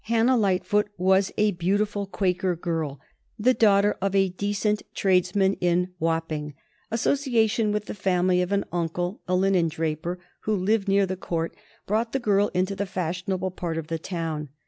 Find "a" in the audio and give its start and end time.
1.37-1.51, 4.15-4.29, 9.27-9.35